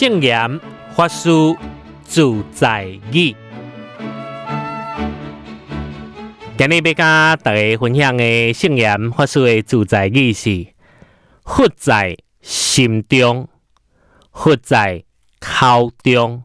[0.00, 0.60] 圣严
[0.94, 1.28] 法师
[2.04, 3.34] 自在语，
[6.56, 10.68] 今日要跟大家分享的圣严法师的自在语是：
[11.44, 13.48] 佛在心中，
[14.30, 15.02] 佛在
[15.40, 16.44] 口中，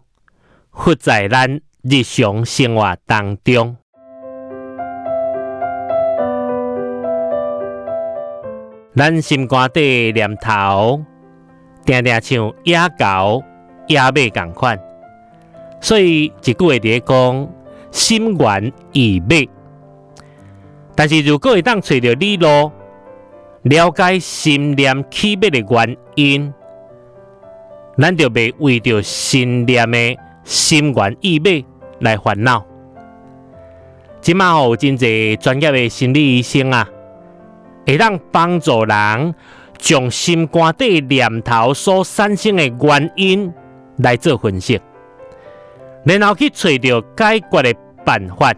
[0.72, 3.78] 佛在咱日常生活当中。
[8.96, 11.06] 咱心肝底念头，
[11.86, 13.44] 定定像野狗、
[13.88, 14.80] 野马共款，
[15.82, 17.50] 所以一句话伫讲
[17.92, 19.36] 心猿意马。
[20.96, 22.72] 但是如果会当找到理路，
[23.64, 26.54] 了解心念起马的原因，
[27.98, 31.50] 咱就袂为着心念的心猿意马
[32.00, 32.66] 来烦恼。
[34.22, 36.90] 即马有真侪专业的心理医生啊！
[37.86, 39.36] 会当帮助人
[39.86, 43.52] 从心肝底念头所产生的原因
[43.98, 44.80] 来做分析，
[46.06, 48.54] 然后去找到解决的办法，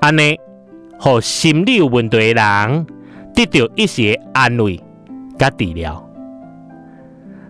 [0.00, 0.36] 安尼，
[0.98, 2.86] 互心理有问题的人
[3.32, 4.82] 得到一些安慰
[5.38, 6.04] 甲治疗。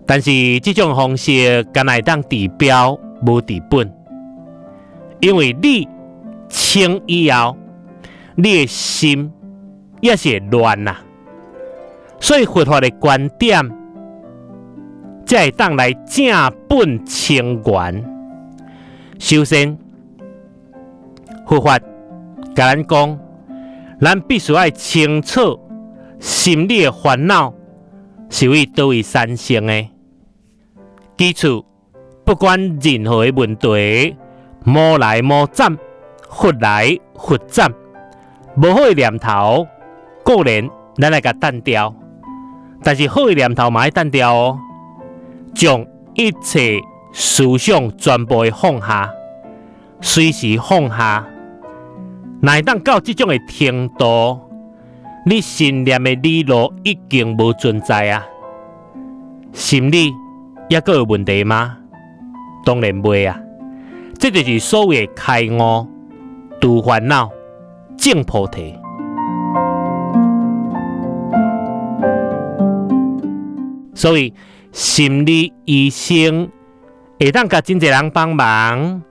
[0.05, 2.95] 但是这种方式敢来当治标
[3.25, 3.91] 无治本，
[5.19, 5.87] 因为你
[6.47, 7.57] 清以后，
[8.35, 9.33] 你的心。
[10.01, 10.95] 也是乱呐，
[12.19, 13.61] 所以佛法的观点，
[15.25, 18.05] 才会当来正本清源。
[19.19, 19.77] 首先，
[21.47, 21.79] 佛法
[22.55, 23.19] 甲咱讲，
[23.99, 25.59] 咱必须要清楚
[26.19, 27.53] 心理的烦恼
[28.29, 29.87] 是为倒位产生的。
[31.17, 31.65] 基础，
[32.23, 34.15] 不管任何的问题，
[34.63, 35.77] 魔来魔斩，
[36.29, 37.73] 佛来佛斩，
[38.55, 39.67] 无好的念头。
[40.23, 41.93] 固然，咱来甲断掉，
[42.83, 44.59] 但是好的念头嘛要淡掉哦。
[45.53, 46.79] 将一切
[47.11, 49.09] 思想全部放下，
[49.99, 51.25] 随时放下。
[52.41, 54.39] 乃当到这种的程度，
[55.25, 58.25] 你信念的理路已经无存在啊。
[59.51, 60.13] 心理
[60.69, 61.77] 也个有问题吗？
[62.63, 63.37] 当然袂啊。
[64.17, 65.87] 这就是所谓开悟、
[66.61, 67.29] 度烦恼、
[67.97, 68.78] 证菩提。
[73.99, 74.33] 所以，
[74.71, 76.49] 心理医生
[77.19, 79.03] 会当甲真侪人帮忙，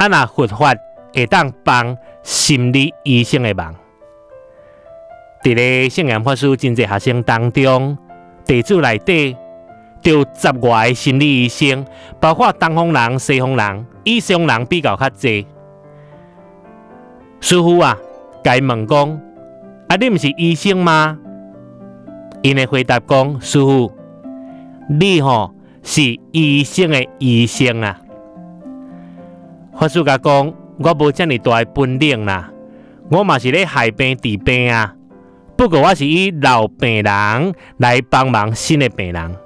[0.00, 0.74] 啊那佛法
[1.14, 3.72] 会当帮心理医生的忙。
[5.44, 7.96] 伫咧圣严法师真侪学生当中，
[8.44, 9.36] 弟子内底
[10.00, 11.86] 就十外个心理医生，
[12.18, 15.46] 包括东方人、西方人，以上人比较较济。
[17.40, 17.96] 师傅啊，
[18.42, 19.20] 该问讲，
[19.86, 21.16] 啊你毋是医生吗？
[22.42, 23.92] 因会回答讲，师傅。
[24.88, 28.00] 你吼是医生的医生啊！
[29.78, 32.50] 法师甲讲，我无遮尔大本领啦，
[33.10, 34.94] 我嘛是咧害病治病啊。
[35.56, 39.36] 不过我是以老病人来帮忙新的病人，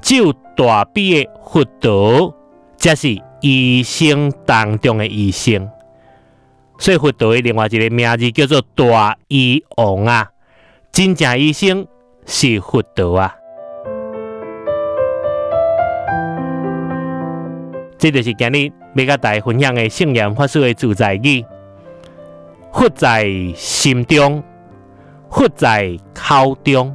[0.00, 2.34] 只有大悲的佛陀
[2.76, 5.68] 才是医生当中的医生。
[6.78, 10.30] 所以佛陀的另外一个名字叫做大医王啊！
[10.90, 11.86] 真正医生
[12.26, 13.36] 是佛陀啊！
[18.02, 21.44] 这就是今日要甲大家分享的圣严法师的自在语：
[22.72, 23.24] 佛在
[23.54, 24.42] 心中，
[25.30, 26.92] 佛在口中，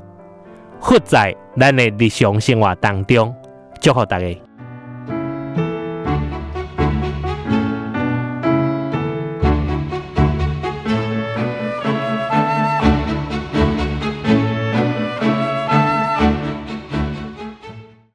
[0.81, 3.33] 佛在咱的日常生活当中。
[3.79, 4.46] 祝福大家。